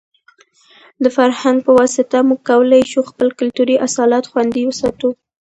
[1.03, 5.09] د فرهنګ په واسطه موږ کولای شو خپل کلتوري اصالت خوندي وساتو.